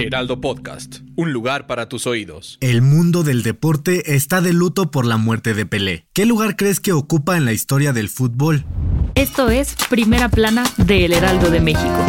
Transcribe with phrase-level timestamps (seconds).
[0.00, 2.56] Heraldo Podcast, un lugar para tus oídos.
[2.60, 6.06] El mundo del deporte está de luto por la muerte de Pelé.
[6.12, 8.64] ¿Qué lugar crees que ocupa en la historia del fútbol?
[9.16, 12.06] Esto es Primera Plana de El Heraldo de México.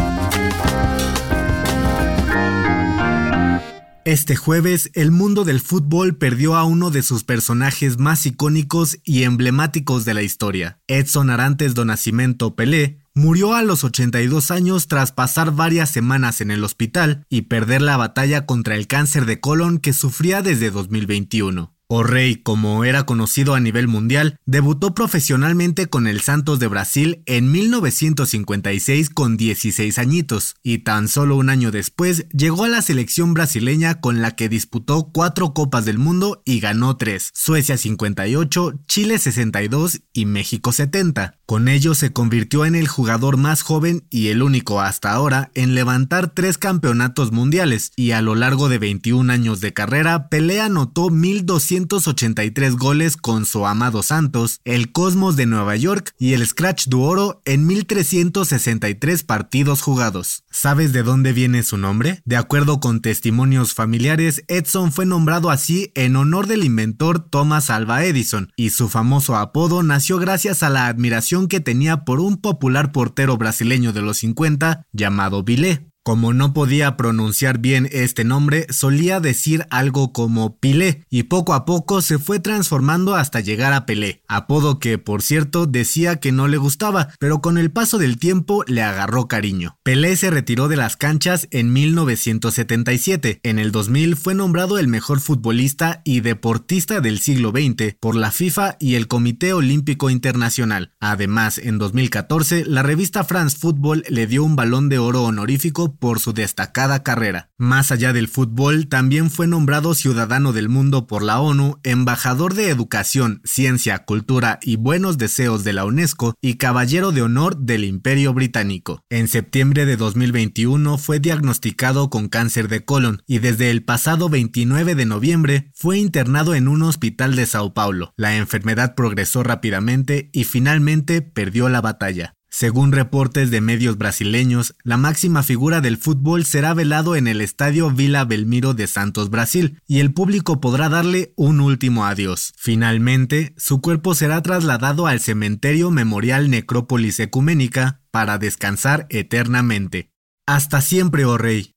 [4.05, 9.23] Este jueves, el mundo del fútbol perdió a uno de sus personajes más icónicos y
[9.23, 10.79] emblemáticos de la historia.
[10.87, 16.51] Edson Arantes do Nascimento Pelé murió a los 82 años tras pasar varias semanas en
[16.51, 21.75] el hospital y perder la batalla contra el cáncer de colon que sufría desde 2021.
[21.91, 27.51] O'Reilly, como era conocido a nivel mundial, debutó profesionalmente con el Santos de Brasil en
[27.51, 34.01] 1956 con 16 añitos y tan solo un año después llegó a la selección brasileña
[34.01, 40.01] con la que disputó cuatro Copas del Mundo y ganó tres, Suecia 58, Chile 62
[40.13, 41.38] y México 70.
[41.49, 45.73] Con ello se convirtió en el jugador más joven y el único hasta ahora en
[45.73, 51.09] levantar tres campeonatos mundiales y a lo largo de 21 años de carrera Pelé anotó
[51.09, 57.01] 1283 goles con su amado Santos, el Cosmos de Nueva York y el Scratch du
[57.01, 60.43] Oro en 1363 partidos jugados.
[60.51, 62.21] ¿Sabes de dónde viene su nombre?
[62.25, 68.05] De acuerdo con testimonios familiares, Edson fue nombrado así en honor del inventor Thomas Alva
[68.05, 72.91] Edison y su famoso apodo nació gracias a la admiración que tenía por un popular
[72.91, 75.87] portero brasileño de los 50 llamado Vilé.
[76.03, 81.65] Como no podía pronunciar bien este nombre, solía decir algo como Pilé y poco a
[81.65, 86.47] poco se fue transformando hasta llegar a Pelé, apodo que por cierto decía que no
[86.47, 89.77] le gustaba, pero con el paso del tiempo le agarró cariño.
[89.83, 93.41] Pelé se retiró de las canchas en 1977.
[93.43, 98.31] En el 2000 fue nombrado el mejor futbolista y deportista del siglo XX por la
[98.31, 100.93] FIFA y el Comité Olímpico Internacional.
[101.01, 106.19] Además, en 2014 la revista France Football le dio un balón de oro honorífico por
[106.19, 107.51] su destacada carrera.
[107.57, 112.69] Más allá del fútbol, también fue nombrado Ciudadano del Mundo por la ONU, embajador de
[112.69, 118.33] Educación, Ciencia, Cultura y Buenos Deseos de la UNESCO y Caballero de Honor del Imperio
[118.33, 119.03] Británico.
[119.09, 124.95] En septiembre de 2021 fue diagnosticado con cáncer de colon y desde el pasado 29
[124.95, 128.13] de noviembre fue internado en un hospital de Sao Paulo.
[128.15, 132.35] La enfermedad progresó rápidamente y finalmente perdió la batalla.
[132.51, 137.91] Según reportes de medios brasileños, la máxima figura del fútbol será velado en el estadio
[137.91, 142.53] Vila Belmiro de Santos, Brasil, y el público podrá darle un último adiós.
[142.57, 150.11] Finalmente, su cuerpo será trasladado al cementerio Memorial Necrópolis Ecuménica para descansar eternamente.
[150.47, 151.75] Hasta siempre, oh rey.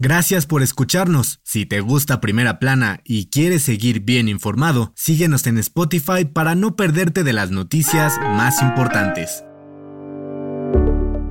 [0.00, 1.40] Gracias por escucharnos.
[1.42, 6.76] Si te gusta Primera Plana y quieres seguir bien informado, síguenos en Spotify para no
[6.76, 9.42] perderte de las noticias más importantes.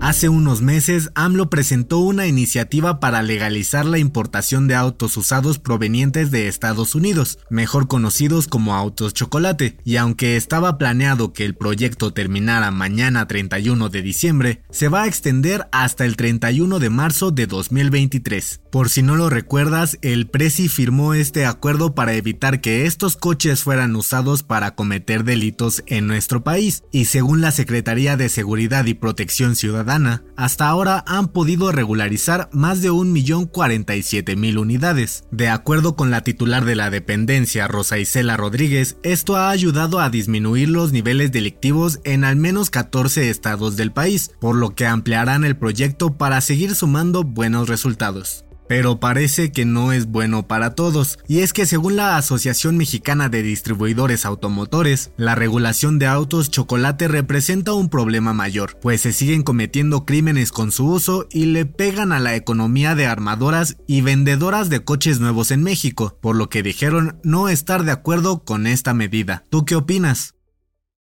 [0.07, 6.31] Hace unos meses, AMLO presentó una iniciativa para legalizar la importación de autos usados provenientes
[6.31, 12.13] de Estados Unidos, mejor conocidos como autos chocolate, y aunque estaba planeado que el proyecto
[12.13, 17.45] terminara mañana 31 de diciembre, se va a extender hasta el 31 de marzo de
[17.45, 18.61] 2023.
[18.71, 23.61] Por si no lo recuerdas, el Prezi firmó este acuerdo para evitar que estos coches
[23.61, 28.93] fueran usados para cometer delitos en nuestro país, y según la Secretaría de Seguridad y
[28.93, 29.96] Protección Ciudadana,
[30.35, 35.23] hasta ahora han podido regularizar más de 1.047.000 unidades.
[35.31, 40.09] De acuerdo con la titular de la dependencia, Rosa Isela Rodríguez, esto ha ayudado a
[40.09, 45.43] disminuir los niveles delictivos en al menos 14 estados del país, por lo que ampliarán
[45.43, 48.46] el proyecto para seguir sumando buenos resultados.
[48.67, 53.29] Pero parece que no es bueno para todos, y es que según la Asociación Mexicana
[53.29, 59.43] de Distribuidores Automotores, la regulación de autos chocolate representa un problema mayor, pues se siguen
[59.43, 64.69] cometiendo crímenes con su uso y le pegan a la economía de armadoras y vendedoras
[64.69, 68.93] de coches nuevos en México, por lo que dijeron no estar de acuerdo con esta
[68.93, 69.45] medida.
[69.49, 70.36] ¿Tú qué opinas?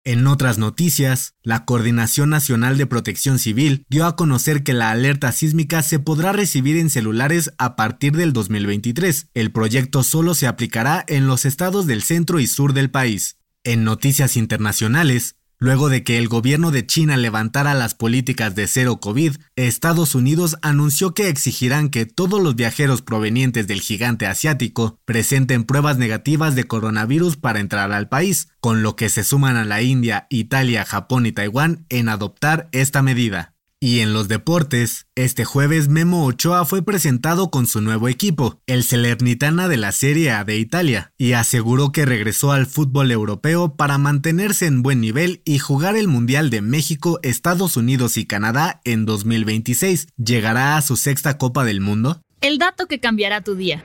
[0.06, 5.32] En otras noticias, la Coordinación Nacional de Protección Civil dio a conocer que la alerta
[5.32, 9.30] sísmica se podrá recibir en celulares a partir del 2023.
[9.32, 13.38] El proyecto solo se aplicará en los estados del centro y sur del país.
[13.64, 18.98] En noticias internacionales, Luego de que el gobierno de China levantara las políticas de cero
[19.00, 25.64] COVID, Estados Unidos anunció que exigirán que todos los viajeros provenientes del gigante asiático presenten
[25.64, 29.80] pruebas negativas de coronavirus para entrar al país, con lo que se suman a la
[29.80, 33.53] India, Italia, Japón y Taiwán en adoptar esta medida.
[33.84, 38.82] Y en los deportes, este jueves Memo Ochoa fue presentado con su nuevo equipo, el
[38.82, 43.98] Salernitana de la Serie A de Italia, y aseguró que regresó al fútbol europeo para
[43.98, 49.04] mantenerse en buen nivel y jugar el Mundial de México, Estados Unidos y Canadá en
[49.04, 50.06] 2026.
[50.16, 52.22] ¿Llegará a su sexta Copa del Mundo?
[52.40, 53.84] El dato que cambiará tu día.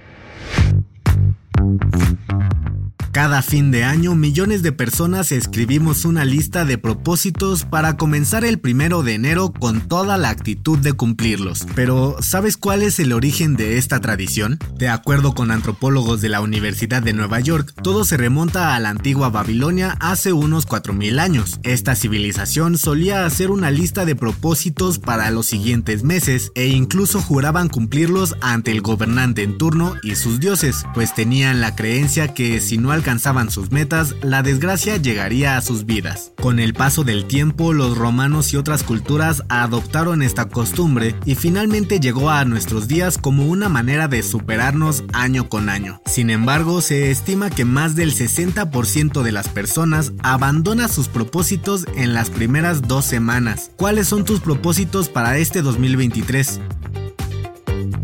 [3.19, 8.59] Cada fin de año millones de personas escribimos una lista de propósitos para comenzar el
[8.59, 11.67] primero de enero con toda la actitud de cumplirlos.
[11.75, 14.57] Pero ¿sabes cuál es el origen de esta tradición?
[14.77, 18.89] De acuerdo con antropólogos de la Universidad de Nueva York, todo se remonta a la
[18.89, 21.59] antigua Babilonia hace unos 4.000 años.
[21.63, 27.67] Esta civilización solía hacer una lista de propósitos para los siguientes meses e incluso juraban
[27.67, 32.77] cumplirlos ante el gobernante en turno y sus dioses, pues tenían la creencia que si
[32.77, 33.08] no alcanzaban
[33.49, 36.31] sus metas, la desgracia llegaría a sus vidas.
[36.39, 41.99] Con el paso del tiempo, los romanos y otras culturas adoptaron esta costumbre y finalmente
[41.99, 46.01] llegó a nuestros días como una manera de superarnos año con año.
[46.05, 52.13] Sin embargo, se estima que más del 60% de las personas abandona sus propósitos en
[52.13, 53.71] las primeras dos semanas.
[53.75, 56.59] ¿Cuáles son tus propósitos para este 2023?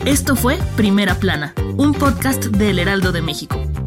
[0.06, 3.62] Esto fue Primera Plana, un podcast de El Heraldo de México.